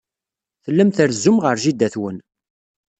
[0.63, 2.17] Tellam trezzum ɣef jida-twen.